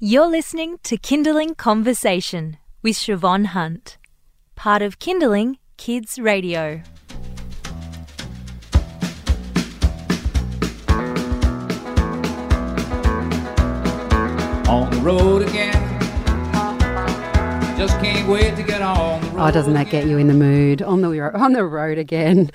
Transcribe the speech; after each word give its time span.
You're 0.00 0.26
listening 0.26 0.78
to 0.82 0.96
Kindling 0.96 1.54
Conversation 1.54 2.56
with 2.82 2.96
Siobhan 2.96 3.46
Hunt, 3.46 3.96
part 4.56 4.82
of 4.82 4.98
Kindling 4.98 5.58
Kids 5.76 6.18
Radio. 6.18 6.82
On 14.68 14.90
the 14.90 15.00
road 15.00 15.42
again. 15.42 15.80
Just 17.78 17.96
can't 18.00 18.28
wait 18.28 18.56
to 18.56 18.64
get 18.64 18.82
on 18.82 19.20
the 19.20 19.28
road. 19.28 19.48
Oh, 19.48 19.50
doesn't 19.52 19.74
that 19.74 19.90
get 19.90 20.06
you 20.06 20.18
in 20.18 20.26
the 20.26 20.34
mood? 20.34 20.82
On 20.82 21.02
the 21.02 21.20
on 21.38 21.52
the 21.52 21.64
road 21.64 21.98
again. 21.98 22.50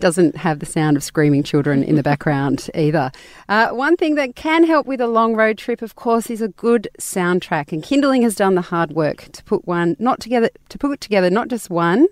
Doesn't 0.00 0.36
have 0.36 0.60
the 0.60 0.66
sound 0.66 0.96
of 0.96 1.04
screaming 1.04 1.42
children 1.42 1.84
in 1.84 1.96
the 1.96 2.02
background 2.02 2.70
either. 2.74 3.12
Uh, 3.48 3.68
one 3.68 3.96
thing 3.96 4.14
that 4.14 4.34
can 4.34 4.64
help 4.64 4.86
with 4.86 5.00
a 5.00 5.06
long 5.06 5.36
road 5.36 5.58
trip, 5.58 5.82
of 5.82 5.94
course, 5.94 6.30
is 6.30 6.40
a 6.40 6.48
good 6.48 6.88
soundtrack. 6.98 7.70
And 7.70 7.82
Kindling 7.82 8.22
has 8.22 8.34
done 8.34 8.54
the 8.54 8.62
hard 8.62 8.92
work 8.92 9.28
to 9.32 9.44
put 9.44 9.66
one 9.66 9.96
not 9.98 10.18
together 10.20 10.48
to 10.70 10.78
put 10.78 11.00
together 11.00 11.28
not 11.28 11.48
just 11.48 11.68
one, 11.68 12.06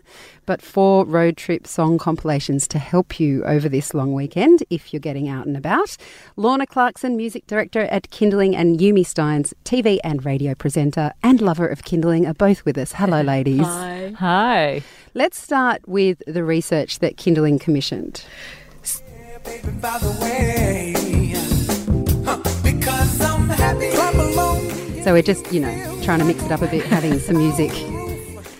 but 0.44 0.60
four 0.62 1.04
road 1.04 1.36
trip 1.36 1.66
song 1.66 1.98
compilations 1.98 2.68
to 2.68 2.78
help 2.78 3.18
you 3.18 3.44
over 3.44 3.68
this 3.68 3.94
long 3.94 4.14
weekend 4.14 4.62
if 4.70 4.92
you're 4.92 5.00
getting 5.00 5.28
out 5.28 5.46
and 5.46 5.56
about. 5.56 5.96
Lorna 6.36 6.66
Clarkson, 6.66 7.16
music 7.16 7.46
director 7.46 7.80
at 7.80 8.10
Kindling, 8.10 8.54
and 8.54 8.78
Yumi 8.78 9.06
Stynes, 9.06 9.52
TV 9.64 9.98
and 10.04 10.24
radio 10.24 10.54
presenter 10.54 11.12
and 11.22 11.40
lover 11.40 11.66
of 11.66 11.84
Kindling, 11.84 12.26
are 12.26 12.34
both 12.34 12.64
with 12.64 12.78
us. 12.78 12.92
Hello, 12.92 13.22
ladies. 13.22 13.66
Hi. 14.18 14.82
Let's 15.18 15.36
start 15.36 15.80
with 15.88 16.22
the 16.28 16.44
research 16.44 17.00
that 17.00 17.16
Kindling 17.16 17.58
commissioned. 17.58 18.24
Baby, 19.44 19.68
by 19.80 19.98
the 19.98 20.16
way, 20.22 20.92
huh, 22.24 22.36
because 22.62 23.20
I'm 23.20 23.48
happy. 23.48 23.90
Clap 23.96 24.14
along. 24.14 24.70
So 25.02 25.12
we're 25.12 25.22
just, 25.22 25.52
you 25.52 25.58
know, 25.58 26.00
trying 26.04 26.20
to 26.20 26.24
mix 26.24 26.44
it 26.44 26.52
up 26.52 26.62
a 26.62 26.68
bit, 26.68 26.84
having 26.84 27.18
some 27.18 27.36
music 27.36 27.72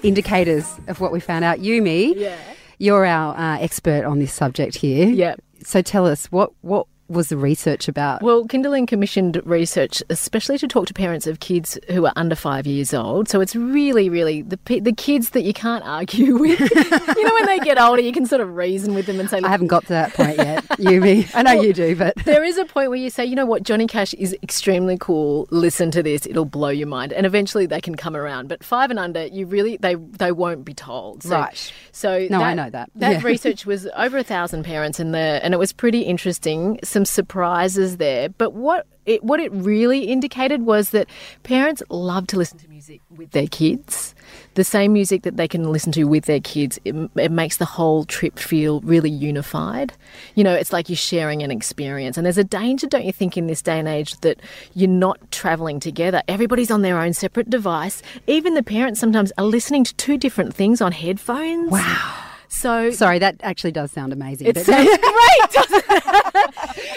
indicators 0.03 0.67
of 0.89 1.01
what 1.01 1.13
we 1.13 1.21
found 1.21 1.45
out. 1.45 1.61
Yumi, 1.61 2.15
Yeah. 2.17 2.37
you're 2.79 3.07
our 3.07 3.37
uh, 3.37 3.59
expert 3.61 4.05
on 4.05 4.19
this 4.19 4.33
subject 4.33 4.75
here. 4.75 5.07
Yeah. 5.07 5.37
So 5.63 5.81
tell 5.81 6.07
us 6.07 6.27
what 6.33 6.51
what 6.63 6.89
was 7.09 7.29
the 7.29 7.37
research 7.37 7.89
about? 7.89 8.23
Well, 8.23 8.47
Kindling 8.47 8.87
commissioned 8.87 9.41
research 9.45 10.03
especially 10.11 10.59
to 10.59 10.69
talk 10.69 10.87
to 10.87 10.95
parents 10.95 11.27
of 11.27 11.41
kids 11.41 11.79
who 11.89 12.07
are 12.07 12.13
under 12.17 12.35
five 12.35 12.67
years 12.67 12.93
old. 12.95 13.29
So 13.29 13.41
it's 13.41 13.57
really, 13.57 14.09
really 14.09 14.43
the 14.43 14.59
the 14.81 14.93
kids 14.93 15.31
that 15.31 15.43
you 15.43 15.53
can't 15.53 15.85
argue 15.85 16.37
with. 16.39 16.61
you 16.61 17.25
know, 17.25 17.35
when 17.35 17.47
they 17.47 17.59
get 17.61 17.79
older, 17.81 18.03
you 18.03 18.13
can 18.13 18.27
sort 18.27 18.41
of 18.41 18.55
reason 18.57 18.95
with 18.95 19.07
them 19.07 19.21
and 19.21 19.29
say, 19.31 19.41
I 19.43 19.49
haven't 19.49 19.69
got 19.69 19.83
to 19.85 19.89
that 19.89 20.15
point 20.15 20.37
yet, 20.37 20.65
Yumi. 20.79 21.31
I 21.35 21.43
know 21.43 21.53
you 21.61 21.73
do, 21.73 21.97
but 21.97 22.15
there 22.25 22.45
is 22.45 22.59
a 22.59 22.65
point 22.65 22.91
where 22.91 22.99
you 22.99 23.11
say, 23.11 23.25
you 23.25 23.35
know 23.37 23.47
what, 23.47 23.63
Johnny 23.63 23.87
Cash 23.87 24.15
is 24.15 24.37
extremely 24.43 24.97
cool. 24.99 25.47
Listen 25.51 25.91
to 25.93 26.03
this; 26.03 26.27
it'll 26.27 26.45
blow 26.45 26.69
your 26.69 26.89
mind. 26.89 27.13
And 27.13 27.25
eventually, 27.27 27.67
they 27.67 27.81
can 27.81 27.95
come 27.95 28.17
around. 28.17 28.49
But 28.49 28.63
five 28.63 28.91
and 28.91 28.99
under, 28.99 29.27
you 29.27 29.47
really 29.47 29.77
they 29.77 29.95
they 29.95 30.33
won't 30.33 30.65
be 30.65 30.75
told. 30.75 31.23
So, 31.23 31.31
Right. 31.31 31.73
So 31.93 32.27
No, 32.31 32.41
I 32.41 32.55
know 32.55 32.71
that. 32.71 32.91
That 32.97 33.13
Yeah. 33.13 33.21
research 33.25 33.67
was 33.67 33.89
over 33.97 34.19
a 34.19 34.25
thousand 34.25 34.65
parents 34.65 35.01
in 35.01 35.13
there, 35.13 35.41
and 35.43 35.55
it 35.55 35.59
was 35.59 35.73
pretty 35.73 36.03
interesting. 36.03 36.79
Some 36.99 37.05
surprises 37.05 37.99
there, 37.99 38.29
but 38.29 38.55
what 38.55 38.85
it 39.07 39.23
what 39.23 39.39
it 39.39 39.53
really 39.53 40.07
indicated 40.07 40.63
was 40.63 40.91
that 40.91 41.07
parents 41.45 41.81
love 41.91 42.27
to 42.27 42.37
listen 42.37 42.59
to 42.59 42.69
music 42.69 43.01
with 43.09 43.31
their 43.31 43.47
kids. 43.47 44.17
The 44.55 44.65
same 44.65 44.93
music 44.95 45.23
that 45.23 45.37
they 45.37 45.47
can 45.47 45.71
listen 45.71 45.93
to 45.93 46.03
with 46.07 46.25
their 46.25 46.41
kids, 46.41 46.81
it, 46.85 46.97
it 47.15 47.31
makes 47.31 47.59
the 47.59 47.67
whole 47.67 48.05
trip 48.05 48.37
feel 48.37 48.81
really 48.81 49.11
unified. 49.11 49.93
You 50.35 50.43
know, 50.43 50.55
it's 50.55 50.73
like 50.73 50.89
you're 50.89 50.97
sharing 50.97 51.45
an 51.45 51.53
experience. 51.53 52.17
And 52.17 52.27
there's 52.27 52.37
a 52.37 52.43
danger, 52.43 52.89
don't 52.89 53.05
you 53.05 53.13
think, 53.13 53.37
in 53.37 53.47
this 53.47 53.63
day 53.63 53.79
and 53.79 53.87
age 53.87 54.19
that 54.23 54.41
you're 54.75 54.91
not 54.91 55.31
traveling 55.31 55.79
together. 55.79 56.21
Everybody's 56.27 56.73
on 56.73 56.83
their 56.83 56.99
own 56.99 57.13
separate 57.13 57.49
device. 57.49 58.03
Even 58.27 58.55
the 58.55 58.63
parents 58.65 58.99
sometimes 58.99 59.31
are 59.39 59.45
listening 59.45 59.85
to 59.85 59.95
two 59.95 60.19
different 60.19 60.53
things 60.53 60.81
on 60.81 60.91
headphones. 60.91 61.71
Wow. 61.71 62.25
So 62.49 62.91
sorry, 62.91 63.19
that 63.21 63.37
actually 63.43 63.73
does 63.73 63.93
sound 63.93 64.13
amazing. 64.13 64.49
it 64.49 64.55
but- 64.57 64.67
sounds 64.67 64.89
great, 64.99 65.51
doesn't 65.53 65.85
it? 65.89 66.28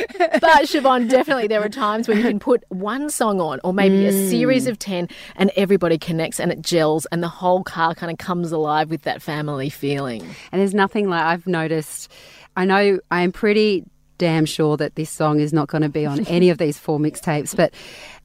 but 0.18 0.64
Siobhan, 0.66 1.10
definitely 1.10 1.48
there 1.48 1.62
are 1.64 1.70
times 1.70 2.08
when 2.08 2.18
you 2.18 2.24
can 2.24 2.40
put 2.40 2.64
one 2.70 3.10
song 3.10 3.40
on, 3.42 3.60
or 3.64 3.74
maybe 3.74 4.06
a 4.06 4.12
series 4.30 4.68
of 4.68 4.80
ten, 4.80 5.08
and 5.36 5.52
everybody 5.56 5.98
connects 5.98 6.40
and 6.40 6.52
it 6.52 6.62
gels, 6.62 7.06
and 7.08 7.22
the 7.22 7.28
whole 7.28 7.64
car 7.64 7.96
kind 7.96 8.12
of 8.12 8.18
comes 8.18 8.52
alive 8.52 8.90
with 8.90 9.04
that 9.04 9.22
family 9.22 9.70
feeling. 9.70 10.22
And 10.52 10.62
there's 10.62 10.74
nothing 10.74 11.10
like 11.10 11.24
I've 11.24 11.48
noticed. 11.48 12.12
I 12.56 12.66
know 12.66 13.00
I 13.10 13.22
am 13.22 13.32
pretty 13.32 13.86
damn 14.18 14.46
sure 14.46 14.78
that 14.78 14.94
this 14.96 15.10
song 15.10 15.40
is 15.40 15.52
not 15.52 15.68
going 15.68 15.82
to 15.82 15.90
be 15.90 16.06
on 16.06 16.20
any 16.28 16.50
of 16.50 16.58
these 16.58 16.78
four 16.78 17.00
mixtapes, 17.00 17.56
but 17.56 17.74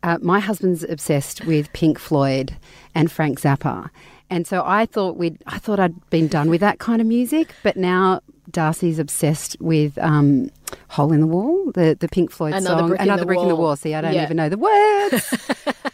uh, 0.03 0.19
my 0.21 0.41
husband's 0.41 0.85
obsessed 0.85 1.45
with 1.47 1.73
Pink 1.73 1.99
Floyd 1.99 2.57
and 2.95 3.11
Frank 3.11 3.41
Zappa. 3.41 3.89
And 4.31 4.47
so 4.47 4.63
I 4.67 4.87
thought 4.87 5.17
we'd, 5.17 5.39
I 5.47 5.59
thought 5.59 5.79
I'd 5.79 6.11
been 6.11 6.29
done 6.29 6.51
with 6.51 6.61
that 6.61 6.79
kind 6.79 7.01
of 7.01 7.07
music, 7.07 7.55
but 7.63 7.77
now 7.77 8.21
Darcy's 8.51 8.99
obsessed 8.99 9.57
with 9.61 9.97
um, 9.99 10.51
"Hole 10.89 11.13
in 11.13 11.21
the 11.21 11.27
Wall," 11.27 11.71
the 11.75 11.97
the 11.99 12.09
Pink 12.09 12.31
Floyd 12.31 12.55
Another 12.55 12.81
song, 12.81 12.89
Brick 12.89 13.01
"Another 13.01 13.21
the 13.23 13.27
Brick 13.27 13.41
in 13.41 13.49
the 13.49 13.55
Wall." 13.57 13.65
Wall." 13.69 13.77
See, 13.77 13.95
I 13.95 14.01
don't 14.01 14.15
Yeah. 14.15 14.23
even 14.25 14.37
know 14.37 14.49
the 14.49 14.59
words. 14.59 15.35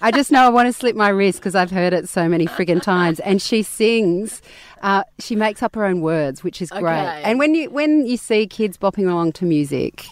I 0.01 0.11
just 0.11 0.31
know 0.33 0.43
I 0.45 0.49
want 0.49 0.67
to 0.67 0.73
slip 0.73 0.97
my 0.97 1.09
wrist 1.09 1.39
because 1.39 1.55
I've 1.55 1.71
heard 1.71 1.93
it 1.93 2.09
so 2.09 2.29
many 2.29 2.47
friggin' 2.47 2.83
times. 2.83 3.21
And 3.21 3.41
she 3.41 3.63
sings, 3.63 4.43
uh, 4.83 5.05
she 5.19 5.37
makes 5.37 5.63
up 5.63 5.75
her 5.77 5.85
own 5.85 6.01
words, 6.01 6.43
which 6.43 6.61
is 6.61 6.71
great. 6.71 6.83
Okay. 6.83 7.23
And 7.25 7.39
when 7.39 7.55
you 7.55 7.71
when 7.71 8.07
you 8.07 8.17
see 8.17 8.47
kids 8.47 8.77
bopping 8.77 9.09
along 9.11 9.33
to 9.35 9.45
music, 9.45 10.05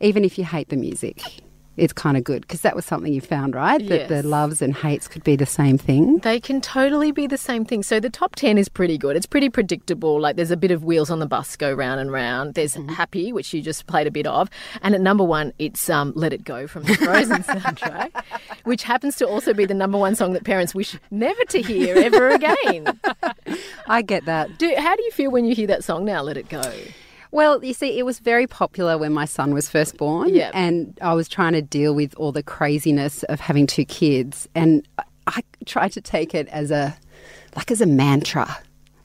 even 0.00 0.24
if 0.24 0.36
you 0.38 0.44
hate 0.44 0.68
the 0.70 0.76
music, 0.76 1.22
it's 1.78 1.92
kind 1.92 2.16
of 2.16 2.24
good 2.24 2.42
because 2.42 2.62
that 2.62 2.74
was 2.74 2.84
something 2.84 3.12
you 3.12 3.20
found, 3.20 3.54
right? 3.54 3.86
That 3.88 4.08
the 4.08 4.22
loves 4.22 4.60
and 4.62 4.74
hates 4.74 5.08
could 5.08 5.24
be 5.24 5.36
the 5.36 5.46
same 5.46 5.78
thing. 5.78 6.18
They 6.18 6.40
can 6.40 6.60
totally 6.60 7.12
be 7.12 7.26
the 7.26 7.38
same 7.38 7.64
thing. 7.64 7.82
So 7.82 8.00
the 8.00 8.10
top 8.10 8.34
10 8.36 8.58
is 8.58 8.68
pretty 8.68 8.98
good. 8.98 9.16
It's 9.16 9.26
pretty 9.26 9.48
predictable. 9.48 10.20
Like 10.20 10.36
there's 10.36 10.50
a 10.50 10.56
bit 10.56 10.70
of 10.70 10.84
wheels 10.84 11.10
on 11.10 11.18
the 11.18 11.26
bus 11.26 11.56
go 11.56 11.72
round 11.72 12.00
and 12.00 12.10
round. 12.10 12.54
There's 12.54 12.76
Happy, 12.88 13.32
which 13.32 13.52
you 13.54 13.62
just 13.62 13.86
played 13.86 14.06
a 14.06 14.10
bit 14.10 14.26
of. 14.26 14.48
And 14.82 14.94
at 14.94 15.00
number 15.00 15.24
one, 15.24 15.52
it's 15.58 15.88
um, 15.88 16.12
Let 16.16 16.32
It 16.32 16.44
Go 16.44 16.66
from 16.66 16.84
the 16.84 16.94
Frozen 16.94 17.42
soundtrack, 17.44 18.24
which 18.64 18.82
happens 18.82 19.16
to 19.16 19.26
also 19.26 19.54
be 19.54 19.64
the 19.64 19.74
number 19.74 19.98
one 19.98 20.14
song 20.14 20.32
that 20.32 20.44
parents 20.44 20.74
wish 20.74 20.96
never 21.10 21.44
to 21.46 21.62
hear 21.62 21.96
ever 21.96 22.28
again. 22.28 23.00
I 23.86 24.02
get 24.02 24.24
that. 24.24 24.58
Do, 24.58 24.74
how 24.76 24.96
do 24.96 25.02
you 25.02 25.10
feel 25.12 25.30
when 25.30 25.44
you 25.44 25.54
hear 25.54 25.66
that 25.68 25.84
song 25.84 26.04
now, 26.04 26.22
Let 26.22 26.36
It 26.36 26.48
Go? 26.48 26.62
Well, 27.30 27.62
you 27.64 27.74
see, 27.74 27.98
it 27.98 28.04
was 28.04 28.18
very 28.18 28.46
popular 28.46 28.96
when 28.96 29.12
my 29.12 29.24
son 29.24 29.52
was 29.52 29.68
first 29.68 29.96
born. 29.96 30.34
Yep. 30.34 30.52
And 30.54 30.98
I 31.02 31.14
was 31.14 31.28
trying 31.28 31.52
to 31.52 31.62
deal 31.62 31.94
with 31.94 32.14
all 32.16 32.32
the 32.32 32.42
craziness 32.42 33.22
of 33.24 33.40
having 33.40 33.66
two 33.66 33.84
kids. 33.84 34.48
And 34.54 34.86
I, 34.98 35.02
I 35.26 35.42
tried 35.66 35.92
to 35.92 36.00
take 36.00 36.34
it 36.34 36.48
as 36.48 36.70
a, 36.70 36.96
like 37.56 37.70
as 37.70 37.80
a 37.80 37.86
mantra. 37.86 38.58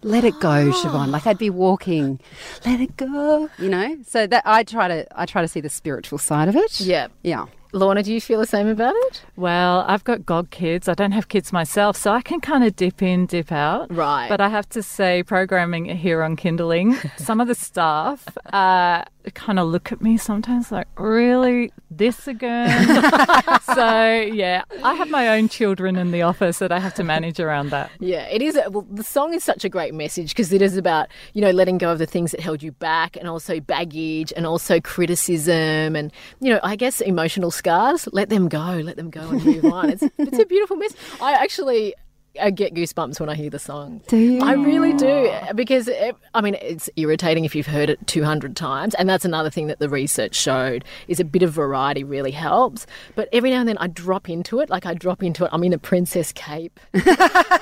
Let 0.04 0.24
it 0.24 0.40
go, 0.40 0.72
Siobhan. 0.72 1.10
Like 1.10 1.28
I'd 1.28 1.38
be 1.38 1.50
walking, 1.50 2.20
let 2.66 2.80
it 2.80 2.96
go, 2.98 3.50
you 3.58 3.70
know? 3.70 3.98
So 4.08 4.28
that 4.28 4.44
I 4.46 4.64
try 4.64 4.88
to, 4.88 5.20
I 5.20 5.26
try 5.26 5.42
to 5.42 5.48
see 5.48 5.62
the 5.62 5.70
spiritual 5.70 6.18
side 6.18 6.48
of 6.48 6.56
it. 6.56 6.80
Yeah. 6.80 7.08
Yeah. 7.24 7.46
Lorna, 7.74 8.04
do 8.04 8.14
you 8.14 8.22
feel 8.22 8.40
the 8.40 8.46
same 8.46 8.68
about 8.68 8.94
it? 8.96 9.24
Well, 9.36 9.84
I've 9.88 10.04
got 10.04 10.26
god 10.26 10.52
kids. 10.52 10.88
I 10.88 10.94
don't 10.94 11.12
have 11.12 11.28
kids 11.28 11.52
myself, 11.52 11.98
so 11.98 12.12
I 12.12 12.22
can 12.22 12.40
kind 12.40 12.64
of 12.64 12.76
dip 12.76 13.02
in, 13.02 13.26
dip 13.26 13.52
out. 13.52 13.92
Right. 13.92 14.30
But 14.30 14.42
I 14.42 14.50
have 14.50 14.70
to 14.70 14.84
say, 14.84 15.24
programming 15.24 15.86
here 15.86 16.22
on 16.22 16.36
Kindling, 16.36 16.96
some 17.18 17.42
of 17.42 17.48
the 17.48 17.56
staff 17.56 18.26
uh, 18.54 19.04
kind 19.32 19.60
of 19.60 19.68
look 19.68 19.92
at 19.92 20.02
me 20.02 20.18
sometimes 20.18 20.72
like, 20.72 20.88
really? 21.00 21.72
This 21.90 22.28
again? 22.28 22.86
so, 23.64 24.12
yeah, 24.34 24.64
I 24.84 24.94
have 24.96 25.10
my 25.10 25.30
own 25.30 25.48
children 25.48 25.96
in 25.96 26.12
the 26.12 26.24
office 26.24 26.60
that 26.60 26.72
I 26.72 26.80
have 26.80 26.94
to 26.96 27.04
manage 27.04 27.40
around 27.40 27.70
that. 27.70 27.92
Yeah, 28.00 28.28
it 28.28 28.42
is. 28.42 28.60
Well, 28.70 28.86
the 28.90 29.04
song 29.04 29.34
is 29.34 29.44
such 29.44 29.64
a 29.64 29.70
great 29.70 29.94
message 29.94 30.30
because 30.30 30.52
it 30.52 30.62
is 30.62 30.76
about 30.76 31.08
you 31.34 31.42
know 31.42 31.52
letting 31.52 31.78
go 31.78 31.92
of 31.92 32.00
the 32.00 32.06
things 32.06 32.32
that 32.32 32.40
held 32.40 32.64
you 32.64 32.72
back, 32.72 33.16
and 33.16 33.28
also 33.28 33.60
baggage, 33.60 34.34
and 34.36 34.46
also 34.46 34.80
criticism, 34.82 35.96
and 35.96 36.12
you 36.40 36.52
know 36.52 36.60
I 36.64 36.76
guess 36.76 37.00
emotional 37.00 37.52
scars. 37.52 38.08
Let 38.12 38.30
them 38.30 38.50
go. 38.50 38.82
Let 38.84 38.98
them 38.98 39.10
go 39.10 39.22
and 39.22 39.44
move 39.44 39.66
on. 39.66 39.90
It's 39.92 40.04
it's 40.18 40.40
a 40.40 40.46
beautiful 40.46 40.78
message. 40.78 40.98
I 41.22 41.34
actually. 41.34 41.94
I 42.42 42.50
get 42.50 42.74
goosebumps 42.74 43.20
when 43.20 43.30
I 43.30 43.36
hear 43.36 43.50
the 43.50 43.60
song. 43.60 44.02
Do 44.08 44.18
you? 44.18 44.42
I 44.42 44.54
really 44.54 44.94
do 44.94 45.32
because 45.54 45.88
it, 45.88 46.16
I 46.34 46.42
mean 46.42 46.56
it's 46.56 46.90
irritating 46.96 47.46
if 47.46 47.54
you've 47.56 47.68
heard 47.68 47.90
it 47.90 48.06
200 48.08 48.56
times 48.56 48.96
and 48.96 49.08
that's 49.08 49.24
another 49.24 49.50
thing 49.52 49.68
that 49.68 49.78
the 49.80 49.88
research 49.88 50.34
showed 50.36 50.84
is 51.08 51.20
a 51.20 51.26
bit 51.26 51.44
of 51.44 51.52
variety 51.52 52.04
really 52.04 52.32
helps 52.32 52.88
but 53.16 53.30
every 53.32 53.52
now 53.52 53.60
and 53.60 53.70
then 53.70 53.78
I 53.78 53.88
drop 53.88 54.30
into 54.30 54.60
it 54.62 54.70
like 54.70 54.86
I 54.86 54.94
drop 54.96 55.22
into 55.22 55.46
it 55.46 55.50
I'm 55.54 55.64
in 55.64 55.74
a 55.74 55.78
princess 55.78 56.32
cape 56.32 56.80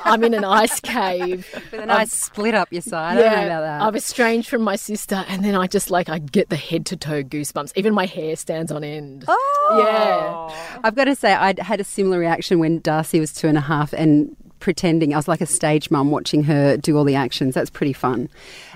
I'm 0.06 0.23
in 0.23 0.33
an 0.33 0.45
ice 0.45 0.79
cave 0.79 1.47
With 1.71 1.81
a 1.81 1.85
nice 1.85 2.13
split 2.13 2.53
up 2.56 2.71
your 2.71 2.81
side. 2.81 3.17
I 3.17 3.21
don't 3.21 3.31
know 3.33 3.45
about 3.47 3.62
that. 3.62 3.81
I've 3.81 3.95
estranged 3.95 4.50
from 4.50 4.62
my 4.62 4.77
sister 4.77 5.25
and 5.27 5.44
then 5.44 5.56
I 5.56 5.67
just 5.67 5.91
like 5.91 6.07
I 6.07 6.19
get 6.19 6.50
the 6.50 6.56
head 6.56 6.85
to 6.88 6.95
toe 6.97 7.24
goosebumps 7.24 7.74
even 7.75 7.94
my 7.94 8.06
hair 8.06 8.35
stands 8.38 8.71
on 8.71 8.83
end 8.83 9.25
Oh. 9.27 9.83
yeah 9.85 10.79
I've 10.83 10.95
got 10.95 11.06
to 11.06 11.15
say, 11.15 11.33
I 11.33 11.53
had 11.62 11.79
a 11.79 11.83
similar 11.83 12.17
reaction 12.19 12.59
when 12.59 12.79
Darcy 12.79 13.19
was 13.19 13.33
two 13.33 13.47
and 13.47 13.57
a 13.57 13.62
half 13.62 13.94
and 13.94 14.35
pretending 14.62 15.13
I 15.13 15.18
was 15.18 15.28
like 15.28 15.42
a 15.42 15.46
stage 15.46 15.92
mum 15.92 16.12
watching 16.12 16.44
her 16.44 16.78
do 16.78 16.98
all 16.98 17.04
the 17.04 17.16
actions. 17.16 17.54
That's 17.56 17.69
pretty 17.69 17.94
fun. 17.94 18.30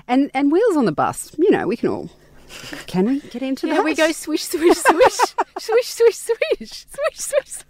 And 0.06 0.30
and 0.34 0.52
wheels 0.52 0.76
on 0.76 0.84
the 0.84 0.92
bus, 0.92 1.34
you 1.38 1.50
know, 1.50 1.66
we 1.66 1.76
can 1.76 1.88
all. 1.88 2.10
Can 2.86 3.06
we 3.06 3.20
get 3.20 3.42
into 3.42 3.66
yeah 3.66 3.76
that? 3.76 3.84
we 3.84 3.94
go 3.94 4.12
swish 4.12 4.44
swish 4.44 4.76
swish 4.76 5.14
swish 5.58 5.86
swish 5.86 6.16
swish 6.16 6.16
swish 6.58 6.86
swish 6.86 7.16
swish 7.16 7.64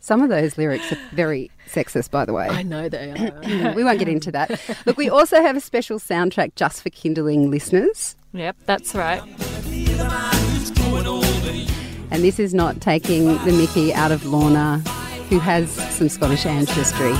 Some 0.00 0.22
of 0.22 0.28
those 0.28 0.58
lyrics 0.58 0.90
are 0.92 0.98
very 1.12 1.50
sexist, 1.70 2.10
by 2.10 2.24
the 2.24 2.32
way. 2.32 2.48
I 2.48 2.62
know 2.62 2.88
they 2.88 3.10
are. 3.12 3.72
we 3.76 3.84
won't 3.84 3.98
get 3.98 4.08
into 4.08 4.32
that. 4.32 4.60
Look, 4.86 4.96
we 4.96 5.08
also 5.08 5.40
have 5.40 5.56
a 5.56 5.60
special 5.60 5.98
soundtrack 5.98 6.54
just 6.56 6.82
for 6.82 6.90
Kindling 6.90 7.50
listeners. 7.50 8.16
Yep, 8.32 8.56
that's 8.66 8.94
right. 8.94 9.22
And 12.10 12.22
this 12.22 12.38
is 12.38 12.52
not 12.54 12.80
taking 12.80 13.26
the 13.44 13.52
mickey 13.52 13.94
out 13.94 14.12
of 14.12 14.24
Lorna, 14.26 14.82
who 15.28 15.38
has 15.38 15.70
some 15.94 16.08
Scottish 16.08 16.46
ancestry. 16.46 17.12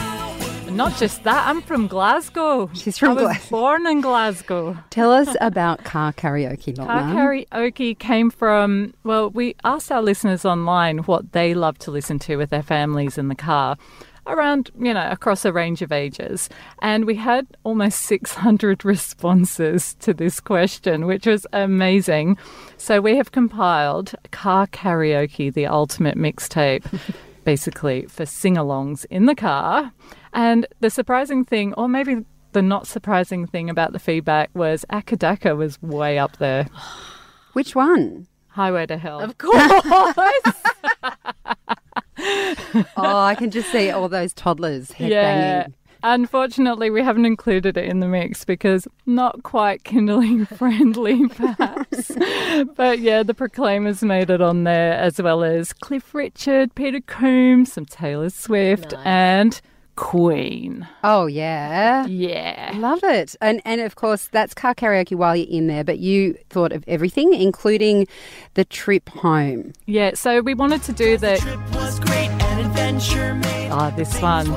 Not 0.71 0.97
just 0.99 1.23
that, 1.23 1.47
I'm 1.47 1.63
from 1.63 1.87
Glasgow. 1.87 2.69
She's 2.75 2.99
from 2.99 3.11
I 3.11 3.15
was 3.15 3.23
Glasgow. 3.23 3.51
born 3.57 3.87
in 3.87 4.01
Glasgow. 4.01 4.77
Tell 4.91 5.13
us 5.13 5.37
about 5.41 5.85
car 5.85 6.13
karaoke, 6.13 6.77
Car 6.77 7.03
karaoke 7.15 7.97
came 7.97 8.29
from, 8.31 8.93
well, 9.05 9.31
we 9.31 9.55
asked 9.63 9.93
our 9.93 10.03
listeners 10.03 10.45
online 10.45 10.99
what 10.99 11.31
they 11.33 11.55
love 11.55 11.79
to 11.79 11.93
listen 11.93 12.19
to 12.21 12.37
with 12.37 12.51
their 12.51 12.63
families 12.63 13.17
in 13.19 13.29
the 13.29 13.37
car 13.37 13.77
around, 14.27 14.71
you 14.81 14.93
know, 14.93 15.09
across 15.11 15.45
a 15.45 15.53
range 15.53 15.81
of 15.83 15.93
ages. 15.93 16.49
And 16.81 17.05
we 17.05 17.15
had 17.15 17.47
almost 17.63 18.01
600 18.03 18.85
responses 18.85 19.95
to 20.01 20.13
this 20.13 20.41
question, 20.41 21.07
which 21.07 21.27
was 21.27 21.47
amazing. 21.53 22.37
So 22.79 23.01
we 23.01 23.17
have 23.17 23.31
compiled 23.33 24.15
Car 24.33 24.67
Karaoke, 24.67 25.53
the 25.53 25.67
ultimate 25.67 26.17
mixtape, 26.17 26.85
basically 27.45 28.07
for 28.07 28.27
sing 28.27 28.57
alongs 28.57 29.05
in 29.11 29.27
the 29.27 29.35
car. 29.35 29.93
And 30.33 30.67
the 30.81 30.91
surprising 30.91 31.45
thing, 31.45 31.75
or 31.75 31.89
maybe 31.89 32.25
the 32.53 32.63
not 32.63 32.87
surprising 32.87 33.47
thing 33.47 33.69
about 33.71 33.93
the 33.93 33.99
feedback 33.99 34.51
was 34.55 34.85
AC/DC 34.93 35.57
was 35.57 35.81
way 35.83 36.19
up 36.19 36.37
there. 36.39 36.67
Which 37.53 37.75
one? 37.75 38.27
Highway 38.49 38.87
to 38.87 38.97
Hell. 38.97 39.21
of 39.21 39.39
course. 39.39 39.73
Oh, 42.97 43.19
I 43.19 43.35
can 43.35 43.51
just 43.51 43.71
see 43.71 43.91
all 43.91 44.09
those 44.09 44.33
toddlers 44.33 44.91
headbanging. 44.93 45.11
yeah. 45.11 45.67
Unfortunately, 46.07 46.91
we 46.91 47.03
haven't 47.03 47.25
included 47.25 47.77
it 47.79 47.87
in 47.87 48.01
the 48.01 48.07
mix 48.07 48.45
because 48.45 48.87
not 49.07 49.43
quite 49.43 49.85
kindling 49.85 50.45
friendly, 50.59 51.27
perhaps. 51.29 52.13
but 52.77 52.99
yeah, 52.99 53.23
the 53.23 53.33
Proclaimers 53.35 54.03
made 54.03 54.29
it 54.29 54.43
on 54.43 54.65
there, 54.65 54.93
as 54.93 55.21
well 55.21 55.43
as 55.43 55.73
Cliff 55.73 56.15
Richard, 56.15 56.75
Peter 56.75 57.01
Coombs, 57.01 57.73
some 57.73 57.87
Taylor 57.87 58.29
Swift, 58.29 58.93
Nice. 58.93 59.03
and 59.07 59.61
Queen. 59.97 60.87
Oh, 61.05 61.25
yeah. 61.27 62.05
Yeah. 62.07 62.73
Love 62.77 63.01
it. 63.05 63.37
And 63.41 63.63
and 63.65 63.81
of 63.81 63.95
course 63.95 64.29
that's 64.33 64.53
car 64.53 64.75
karaoke 64.75 65.17
while 65.17 65.35
you're 65.37 65.49
in 65.49 65.69
there, 65.69 65.85
but 65.85 66.01
you 66.01 66.35
thought 66.51 66.73
of 66.73 66.85
everything, 66.87 67.33
including 67.33 68.07
the 68.55 68.65
trip 68.65 69.09
home. 69.09 69.73
Yeah, 69.87 70.11
so 70.15 70.41
we 70.43 70.53
wanted 70.53 70.83
to 70.83 70.93
do 70.93 71.17
the. 71.17 71.35
Trip 72.55 72.67
was 72.67 72.75
great, 72.75 72.89
an 72.89 72.99
adventure 72.99 73.35
made. 73.35 73.71
Oh, 73.71 73.93
this 73.97 74.21
one. 74.21 74.51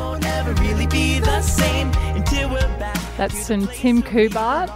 Really 0.62 0.88
be 0.88 1.20
the 1.20 1.42
same 1.42 1.92
until 2.16 2.50
we're 2.50 2.62
back. 2.80 2.98
That's 3.18 3.48
from 3.48 3.68
Tim 3.68 4.02
Kubart. 4.04 4.70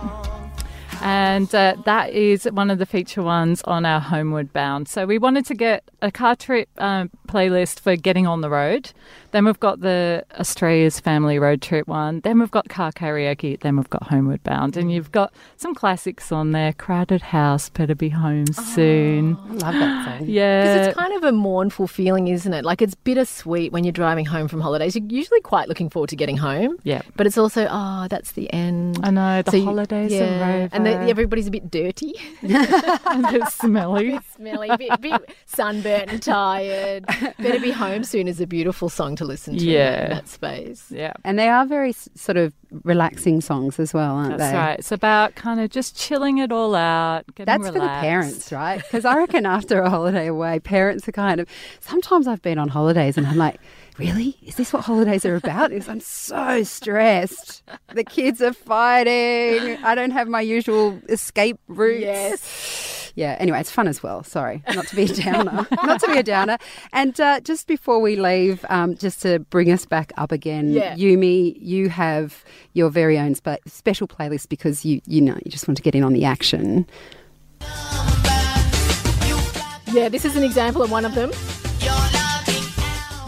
And 1.03 1.53
uh, 1.56 1.77
that 1.85 2.12
is 2.12 2.45
one 2.45 2.69
of 2.69 2.77
the 2.77 2.85
feature 2.85 3.23
ones 3.23 3.63
on 3.63 3.85
our 3.85 4.00
Homeward 4.00 4.53
Bound. 4.53 4.88
So 4.88 5.07
we 5.07 5.18
wanted 5.18 5.47
to 5.47 5.56
get 5.56 5.83
a 6.01 6.12
car 6.12 6.35
trip 6.35 6.69
um, 6.77 7.09
playlist 7.27 7.79
for 7.79 7.95
getting 7.95 8.27
on 8.27 8.41
the 8.41 8.50
road. 8.51 8.91
Then 9.31 9.45
we've 9.45 9.60
got 9.60 9.81
the 9.81 10.25
Australia's 10.39 11.00
Family 11.00 11.39
Road 11.39 11.62
Trip 11.62 11.88
one. 11.88 12.19
Then 12.22 12.39
we've 12.39 12.51
got 12.51 12.69
car 12.69 12.92
karaoke. 12.92 13.60
Then 13.60 13.78
we've 13.78 13.89
got 13.89 14.04
Homeward 14.04 14.44
Bound. 14.44 14.78
And 14.78 14.92
you've 14.92 15.12
got 15.12 15.33
some 15.57 15.74
classics 15.74 16.31
on 16.31 16.51
there 16.51 16.74
Crowded 16.74 17.22
House, 17.22 17.69
Better 17.69 17.95
Be 17.95 18.10
Home 18.10 18.45
oh, 18.57 18.62
Soon. 18.75 19.38
I 19.38 19.54
love 19.54 19.74
that 19.74 20.18
song. 20.19 20.28
Yeah. 20.28 20.63
Because 20.63 20.88
it's 20.88 20.98
kind 20.98 21.13
of 21.13 21.24
a 21.24 21.31
mournful 21.31 21.88
feeling, 21.88 22.28
isn't 22.28 22.54
it? 22.54 22.66
Like 22.66 22.81
it's 22.81 22.95
bittersweet 22.95 23.72
when 23.72 23.83
you're 23.83 23.92
driving 23.92 24.25
home 24.25 24.48
from 24.48 24.62
holidays. 24.62 24.95
You're 24.95 25.06
usually 25.07 25.42
quite 25.42 25.68
looking 25.68 25.89
forward 25.89 26.10
to 26.10 26.16
getting 26.16 26.38
home. 26.38 26.78
Yeah. 26.83 27.01
But 27.16 27.28
it's 27.28 27.38
also, 27.38 27.68
oh, 27.69 28.07
that's 28.10 28.33
the 28.33 28.51
end. 28.51 29.00
I 29.04 29.12
know, 29.12 29.42
the 29.42 29.51
So 29.51 29.57
you- 29.57 29.66
holidays 29.66 30.12
yeah. 30.12 30.24
are 30.24 30.63
over. 30.63 30.75
And 30.75 30.86
the, 30.86 30.92
everybody's 30.92 31.48
a 31.48 31.51
bit 31.51 31.72
dirty, 31.72 32.13
and 32.42 33.25
it's 33.36 33.56
smelly. 33.56 34.19
smelly, 34.36 34.69
a 34.69 34.78
bit, 34.78 35.00
bit 35.01 35.36
sunburnt 35.45 36.12
and 36.12 36.22
tired. 36.22 37.06
Better 37.39 37.60
Be 37.60 37.72
Home 37.72 38.04
Soon 38.04 38.28
is 38.28 38.42
a 38.42 38.48
beautiful 38.48 38.89
song 38.89 39.16
to 39.21 39.25
listen 39.25 39.57
to 39.57 39.63
Yeah. 39.63 40.03
in 40.06 40.09
that 40.12 40.27
space. 40.27 40.85
Yeah. 40.89 41.13
And 41.23 41.38
they 41.38 41.47
are 41.47 41.65
very 41.65 41.94
sort 41.94 42.38
of 42.38 42.53
relaxing 42.83 43.39
songs 43.41 43.79
as 43.79 43.94
well, 43.94 44.15
aren't 44.15 44.38
That's 44.38 44.51
they? 44.51 44.57
right. 44.57 44.79
It's 44.79 44.91
about 44.91 45.35
kind 45.35 45.59
of 45.59 45.69
just 45.69 45.95
chilling 45.95 46.39
it 46.39 46.51
all 46.51 46.73
out. 46.75 47.23
Getting 47.35 47.45
That's 47.45 47.68
for 47.68 47.79
the 47.79 47.88
parents, 47.88 48.51
right? 48.51 48.77
Because 48.81 49.06
I 49.06 49.15
reckon 49.18 49.45
after 49.45 49.81
a 49.81 49.89
holiday 49.89 50.27
away, 50.27 50.59
parents 50.59 51.07
are 51.07 51.12
kind 51.12 51.39
of. 51.39 51.47
Sometimes 51.79 52.27
I've 52.27 52.41
been 52.41 52.57
on 52.57 52.69
holidays 52.69 53.18
and 53.18 53.27
I'm 53.27 53.38
like, 53.38 53.59
really? 53.97 54.38
Is 54.44 54.56
this 54.56 54.73
what 54.73 54.83
holidays 54.85 55.25
are 55.25 55.35
about? 55.35 55.69
Because 55.69 55.88
I'm 55.89 56.00
so 56.00 56.63
stressed. 56.63 57.62
The 57.94 58.03
kids 58.03 58.41
are 58.41 58.53
fighting. 58.53 59.77
I 59.83 59.94
don't 59.95 60.12
have 60.12 60.27
my 60.27 60.41
usual 60.41 61.00
escape 61.09 61.59
routes. 61.68 62.01
Yes. 62.01 63.00
Yeah, 63.16 63.36
anyway, 63.40 63.60
it's 63.60 63.72
fun 63.72 63.88
as 63.88 64.02
well. 64.02 64.24
Sorry, 64.24 64.63
not 64.74 64.88
to 64.88 64.96
be 64.96 65.04
a 65.04 65.08
downer. 65.13 65.68
not 65.84 66.00
to 66.02 66.08
be 66.08 66.18
a 66.18 66.24
downer. 66.24 66.58
And 66.94 67.19
uh, 67.19 67.40
just 67.42 67.68
before 67.68 68.00
we 68.00 68.16
leave, 68.16 68.66
um, 68.69 68.96
just 68.96 69.22
to 69.24 69.40
bring 69.40 69.72
us 69.72 69.86
back 69.86 70.12
up 70.18 70.31
again, 70.31 70.72
Yeah. 70.72 70.96
Yumi, 70.96 71.56
you 71.60 71.90
have 71.90 72.44
your 72.74 72.90
very 72.90 73.18
own 73.19 73.36
spe- 73.36 73.60
special 73.68 74.08
playlist 74.08 74.50
because 74.50 74.86
you, 74.86 75.02
you 75.06 75.22
know, 75.22 75.38
you 75.44 75.52
just 75.52 75.68
want 75.68 75.78
to 75.78 75.84
get 75.84 75.94
in 75.96 76.04
on 76.04 76.13
the 76.13 76.25
action. 76.25 76.88
Yeah, 79.94 80.07
this 80.07 80.24
is 80.24 80.38
an 80.38 80.44
example 80.44 80.81
of 80.81 80.90
one 80.90 81.04
of 81.04 81.16
them. 81.16 81.31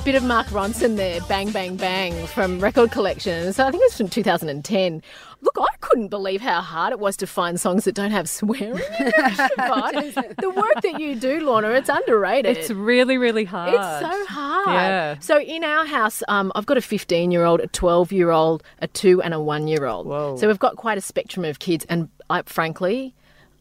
Bit 0.05 0.15
of 0.15 0.23
Mark 0.25 0.47
Ronson 0.47 0.97
there, 0.97 1.21
Bang 1.29 1.49
Bang 1.51 1.77
Bang 1.77 2.27
from 2.27 2.59
Record 2.59 2.91
Collection. 2.91 3.53
So 3.53 3.65
I 3.65 3.71
think 3.71 3.83
it's 3.85 3.95
from 3.95 4.09
2010. 4.09 5.01
Look, 5.39 5.57
I 5.57 5.77
couldn't 5.79 6.09
believe 6.09 6.41
how 6.41 6.59
hard 6.59 6.91
it 6.91 6.99
was 6.99 7.15
to 7.17 7.27
find 7.27 7.57
songs 7.57 7.85
that 7.85 7.95
don't 7.95 8.11
have 8.11 8.27
swearing. 8.29 8.81
in 8.99 9.05
them, 9.05 9.13
Siobhan. 9.31 10.35
the 10.41 10.49
work 10.49 10.81
that 10.81 10.99
you 10.99 11.15
do, 11.15 11.39
Lorna, 11.45 11.69
it's 11.69 11.87
underrated. 11.87 12.57
It's 12.57 12.69
really, 12.69 13.17
really 13.17 13.45
hard. 13.45 13.73
It's 13.75 14.11
so 14.11 14.25
hard. 14.25 14.67
Yeah. 14.75 15.19
So 15.19 15.39
in 15.39 15.63
our 15.63 15.85
house, 15.85 16.21
um, 16.27 16.51
I've 16.53 16.65
got 16.65 16.75
a 16.77 16.81
15 16.81 17.31
year 17.31 17.45
old, 17.45 17.61
a 17.61 17.67
12 17.67 18.11
year 18.11 18.31
old, 18.31 18.61
a 18.79 18.87
two, 18.87 19.21
and 19.21 19.33
a 19.33 19.39
one 19.39 19.69
year 19.69 19.85
old. 19.85 20.05
Whoa. 20.07 20.35
So 20.35 20.49
we've 20.49 20.59
got 20.59 20.75
quite 20.75 20.97
a 20.97 21.01
spectrum 21.01 21.45
of 21.45 21.59
kids. 21.59 21.85
And 21.87 22.09
I, 22.29 22.41
frankly, 22.41 23.15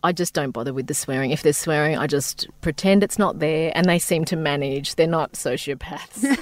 I 0.04 0.12
just 0.12 0.34
don't 0.34 0.50
bother 0.50 0.72
with 0.72 0.86
the 0.86 0.94
swearing. 0.94 1.30
If 1.30 1.42
there's 1.42 1.56
swearing, 1.56 1.96
I 1.96 2.06
just 2.06 2.48
pretend 2.60 3.02
it's 3.02 3.18
not 3.18 3.38
there, 3.38 3.72
and 3.74 3.86
they 3.86 3.98
seem 3.98 4.24
to 4.26 4.36
manage. 4.36 4.96
They're 4.96 5.06
not 5.06 5.32
sociopaths. 5.32 6.36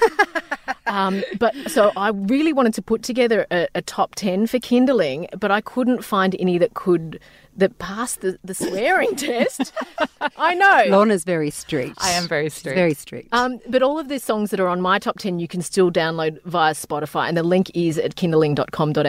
um, 0.87 1.23
but 1.38 1.55
so 1.69 1.93
I 1.97 2.09
really 2.11 2.52
wanted 2.52 2.75
to 2.75 2.83
put 2.83 3.02
together 3.02 3.47
a, 3.50 3.69
a 3.75 3.83
top 3.83 4.14
ten 4.14 4.47
for 4.47 4.59
kindling, 4.59 5.29
but 5.38 5.50
I 5.50 5.61
couldn't 5.61 6.05
find 6.05 6.35
any 6.38 6.59
that 6.59 6.75
could 6.75 7.21
that 7.61 7.79
passed 7.79 8.21
the, 8.21 8.38
the 8.43 8.55
swearing 8.55 9.14
test. 9.17 9.73
I 10.37 10.55
know. 10.55 10.85
Lorna's 10.88 11.25
very 11.25 11.50
strict. 11.50 11.97
I 11.99 12.11
am 12.11 12.26
very 12.26 12.47
She's 12.47 12.55
strict. 12.55 12.76
very 12.76 12.95
strict. 12.95 13.29
Um, 13.33 13.61
but 13.69 13.83
all 13.83 13.99
of 13.99 14.09
the 14.09 14.19
songs 14.19 14.50
that 14.50 14.61
are 14.61 14.69
on 14.69 14.81
my 14.81 14.99
top 14.99 15.19
10 15.19 15.38
you 15.38 15.47
can 15.49 15.62
still 15.62 15.90
download 15.90 16.43
via 16.45 16.75
Spotify, 16.75 17.29
and 17.29 17.37
the 17.37 17.43
link 17.43 17.71
is 17.75 17.97
at 17.99 18.17
kindling.com.au, 18.17 19.00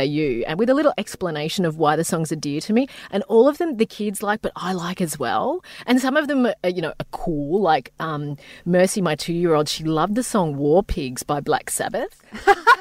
and 0.47 0.59
with 0.59 0.69
a 0.69 0.73
little 0.73 0.93
explanation 0.97 1.65
of 1.65 1.77
why 1.77 1.95
the 1.95 2.03
songs 2.03 2.31
are 2.31 2.35
dear 2.37 2.61
to 2.61 2.73
me. 2.73 2.87
And 3.09 3.23
all 3.23 3.47
of 3.47 3.57
them 3.57 3.77
the 3.77 3.85
kids 3.85 4.21
like, 4.21 4.41
but 4.41 4.51
I 4.55 4.73
like 4.73 5.01
as 5.01 5.17
well. 5.17 5.63
And 5.87 5.99
some 5.99 6.15
of 6.17 6.27
them 6.27 6.45
are, 6.45 6.69
you 6.69 6.81
know, 6.81 6.93
are 6.99 7.05
cool. 7.11 7.61
Like 7.61 7.91
um, 7.99 8.37
Mercy, 8.65 9.01
my 9.01 9.15
two 9.15 9.33
year 9.33 9.53
old, 9.55 9.67
she 9.69 9.83
loved 9.83 10.15
the 10.15 10.23
song 10.23 10.55
War 10.57 10.83
Pigs 10.83 11.23
by 11.23 11.39
Black 11.39 11.69
Sabbath. 11.69 12.21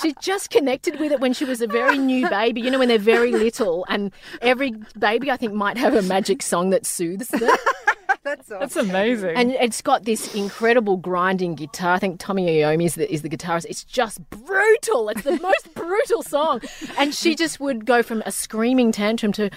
She 0.00 0.14
just 0.20 0.50
connected 0.50 0.98
with 0.98 1.12
it 1.12 1.20
when 1.20 1.32
she 1.32 1.44
was 1.44 1.60
a 1.60 1.66
very 1.66 1.98
new 1.98 2.28
baby. 2.28 2.60
You 2.60 2.70
know, 2.70 2.78
when 2.78 2.88
they're 2.88 2.98
very 2.98 3.32
little, 3.32 3.86
and 3.88 4.12
every 4.42 4.72
baby, 4.98 5.30
I 5.30 5.36
think, 5.36 5.52
might 5.52 5.76
have 5.76 5.94
a 5.94 6.02
magic 6.02 6.42
song 6.42 6.70
that 6.70 6.84
soothes 6.84 7.28
them. 7.28 7.56
That's 8.24 8.50
awesome. 8.50 8.60
That's 8.60 8.76
amazing. 8.76 9.36
And 9.36 9.52
it's 9.52 9.82
got 9.82 10.04
this 10.04 10.34
incredible 10.34 10.96
grinding 10.96 11.54
guitar. 11.56 11.94
I 11.94 11.98
think 11.98 12.18
Tony 12.18 12.46
Iommi 12.46 12.86
is 12.86 12.94
the, 12.94 13.12
is 13.12 13.20
the 13.20 13.28
guitarist. 13.28 13.66
It's 13.68 13.84
just 13.84 14.18
brutal. 14.30 15.10
It's 15.10 15.22
the 15.22 15.38
most 15.40 15.74
brutal 15.74 16.22
song. 16.22 16.62
And 16.96 17.14
she 17.14 17.34
just 17.34 17.60
would 17.60 17.84
go 17.84 18.02
from 18.02 18.22
a 18.24 18.32
screaming 18.32 18.92
tantrum 18.92 19.32
to, 19.32 19.50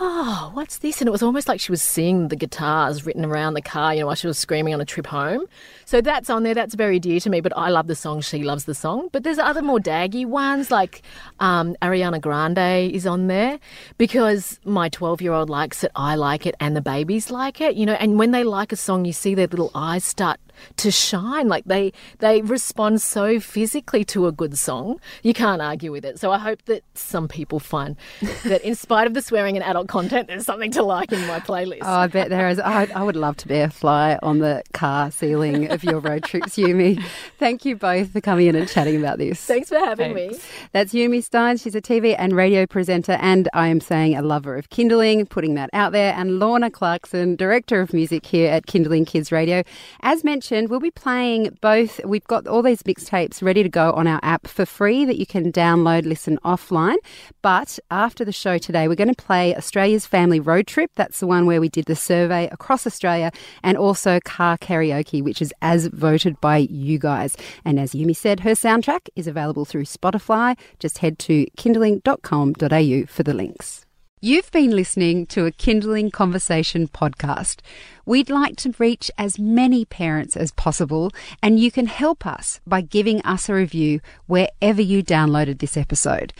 oh, 0.00 0.50
what's 0.54 0.78
this? 0.78 1.00
And 1.00 1.06
it 1.06 1.12
was 1.12 1.22
almost 1.22 1.46
like 1.46 1.60
she 1.60 1.70
was 1.70 1.82
seeing 1.82 2.28
the 2.28 2.36
guitars 2.36 3.06
written 3.06 3.24
around 3.24 3.54
the 3.54 3.62
car, 3.62 3.94
you 3.94 4.00
know, 4.00 4.06
while 4.06 4.16
she 4.16 4.26
was 4.26 4.38
screaming 4.38 4.74
on 4.74 4.80
a 4.80 4.84
trip 4.84 5.06
home. 5.06 5.46
So 5.90 6.00
that's 6.00 6.30
on 6.30 6.44
there. 6.44 6.54
That's 6.54 6.76
very 6.76 7.00
dear 7.00 7.18
to 7.18 7.28
me. 7.28 7.40
But 7.40 7.52
I 7.56 7.68
love 7.70 7.88
the 7.88 7.96
song. 7.96 8.20
She 8.20 8.44
loves 8.44 8.64
the 8.64 8.76
song. 8.76 9.08
But 9.10 9.24
there's 9.24 9.40
other 9.40 9.60
more 9.60 9.80
daggy 9.80 10.24
ones 10.24 10.70
like 10.70 11.02
um, 11.40 11.74
Ariana 11.82 12.20
Grande 12.20 12.94
is 12.94 13.08
on 13.08 13.26
there 13.26 13.58
because 13.98 14.60
my 14.64 14.88
12 14.88 15.20
year 15.20 15.32
old 15.32 15.50
likes 15.50 15.82
it. 15.82 15.90
I 15.96 16.14
like 16.14 16.46
it, 16.46 16.54
and 16.60 16.76
the 16.76 16.80
babies 16.80 17.28
like 17.32 17.60
it. 17.60 17.74
You 17.74 17.86
know, 17.86 17.94
and 17.94 18.20
when 18.20 18.30
they 18.30 18.44
like 18.44 18.70
a 18.70 18.76
song, 18.76 19.04
you 19.04 19.12
see 19.12 19.34
their 19.34 19.48
little 19.48 19.72
eyes 19.74 20.04
start 20.04 20.38
to 20.76 20.90
shine. 20.90 21.48
Like 21.48 21.64
they 21.64 21.92
they 22.18 22.42
respond 22.42 23.02
so 23.02 23.40
physically 23.40 24.04
to 24.06 24.26
a 24.26 24.32
good 24.32 24.58
song. 24.58 25.00
You 25.22 25.34
can't 25.34 25.62
argue 25.62 25.92
with 25.92 26.04
it. 26.04 26.18
So 26.18 26.30
I 26.30 26.38
hope 26.38 26.64
that 26.66 26.84
some 26.94 27.28
people 27.28 27.58
find 27.58 27.96
that 28.44 28.62
in 28.62 28.74
spite 28.74 29.06
of 29.06 29.14
the 29.14 29.22
swearing 29.22 29.56
and 29.56 29.64
adult 29.64 29.88
content, 29.88 30.28
there's 30.28 30.44
something 30.44 30.70
to 30.72 30.82
like 30.82 31.12
in 31.12 31.26
my 31.26 31.40
playlist. 31.40 31.80
Oh, 31.82 32.00
I 32.00 32.06
bet 32.06 32.28
there 32.28 32.48
is. 32.48 32.58
I, 32.58 32.88
I 32.94 33.02
would 33.02 33.16
love 33.16 33.36
to 33.38 33.48
be 33.48 33.58
a 33.58 33.70
fly 33.70 34.18
on 34.22 34.38
the 34.38 34.62
car 34.72 35.10
ceiling 35.10 35.70
of 35.80 35.90
your 35.90 36.00
road 36.00 36.24
trips, 36.24 36.56
Yumi. 36.56 37.02
Thank 37.38 37.64
you 37.64 37.76
both 37.76 38.12
for 38.12 38.20
coming 38.20 38.46
in 38.46 38.54
and 38.54 38.68
chatting 38.68 38.96
about 38.96 39.18
this. 39.18 39.42
Thanks 39.44 39.70
for 39.70 39.78
having 39.78 40.14
me. 40.14 40.38
That's 40.72 40.92
Yumi 40.92 41.18
Stynes. 41.18 41.62
She's 41.62 41.74
a 41.74 41.80
TV 41.80 42.14
and 42.18 42.34
radio 42.34 42.66
presenter, 42.66 43.12
and 43.20 43.48
I 43.54 43.68
am 43.68 43.80
saying 43.80 44.16
a 44.16 44.22
lover 44.22 44.56
of 44.56 44.68
Kindling, 44.68 45.26
putting 45.26 45.54
that 45.54 45.70
out 45.72 45.92
there. 45.92 46.14
And 46.14 46.38
Lorna 46.38 46.70
Clarkson, 46.70 47.36
director 47.36 47.80
of 47.80 47.94
music 47.94 48.26
here 48.26 48.50
at 48.50 48.66
Kindling 48.66 49.04
Kids 49.04 49.32
Radio. 49.32 49.62
As 50.00 50.22
mentioned, 50.22 50.68
we'll 50.68 50.80
be 50.80 50.90
playing 50.90 51.56
both. 51.60 52.04
We've 52.04 52.26
got 52.26 52.46
all 52.46 52.62
these 52.62 52.82
mixtapes 52.82 53.42
ready 53.42 53.62
to 53.62 53.68
go 53.68 53.92
on 53.92 54.06
our 54.06 54.20
app 54.22 54.46
for 54.46 54.66
free 54.66 55.04
that 55.06 55.18
you 55.18 55.26
can 55.26 55.50
download, 55.50 56.04
listen 56.04 56.38
offline. 56.44 56.96
But 57.42 57.78
after 57.90 58.24
the 58.24 58.32
show 58.32 58.58
today, 58.58 58.86
we're 58.86 58.94
going 58.96 59.14
to 59.14 59.22
play 59.22 59.56
Australia's 59.56 60.06
Family 60.06 60.40
Road 60.40 60.66
Trip. 60.66 60.90
That's 60.96 61.20
the 61.20 61.26
one 61.26 61.46
where 61.46 61.60
we 61.60 61.68
did 61.68 61.86
the 61.86 61.96
survey 61.96 62.48
across 62.52 62.86
Australia, 62.86 63.32
and 63.62 63.78
also 63.78 64.20
Car 64.24 64.58
Karaoke, 64.58 65.22
which 65.22 65.40
is 65.40 65.54
as 65.70 65.86
voted 65.86 66.40
by 66.40 66.56
you 66.58 66.98
guys. 66.98 67.36
And 67.64 67.78
as 67.78 67.92
Yumi 67.92 68.16
said, 68.16 68.40
her 68.40 68.52
soundtrack 68.52 69.08
is 69.14 69.28
available 69.28 69.64
through 69.64 69.84
Spotify. 69.84 70.58
Just 70.80 70.98
head 70.98 71.16
to 71.20 71.46
kindling.com.au 71.56 73.06
for 73.06 73.22
the 73.22 73.32
links. 73.32 73.86
You've 74.20 74.50
been 74.50 74.72
listening 74.72 75.26
to 75.26 75.46
a 75.46 75.52
Kindling 75.52 76.10
Conversation 76.10 76.88
podcast. 76.88 77.60
We'd 78.04 78.28
like 78.28 78.56
to 78.56 78.74
reach 78.78 79.10
as 79.16 79.38
many 79.38 79.84
parents 79.86 80.36
as 80.36 80.50
possible, 80.50 81.10
and 81.42 81.58
you 81.58 81.70
can 81.70 81.86
help 81.86 82.26
us 82.26 82.60
by 82.66 82.82
giving 82.82 83.22
us 83.22 83.48
a 83.48 83.54
review 83.54 84.00
wherever 84.26 84.82
you 84.82 85.02
downloaded 85.02 85.60
this 85.60 85.76
episode. 85.76 86.34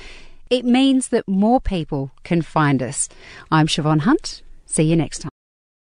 It 0.50 0.64
means 0.64 1.08
that 1.08 1.28
more 1.28 1.60
people 1.60 2.10
can 2.22 2.42
find 2.42 2.82
us. 2.82 3.08
I'm 3.50 3.68
Siobhan 3.68 4.00
Hunt. 4.00 4.42
See 4.66 4.82
you 4.82 4.96
next 4.96 5.20
time. 5.20 5.29